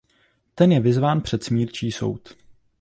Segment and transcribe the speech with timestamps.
[0.55, 2.35] Ten je vyzván před smírčí soud.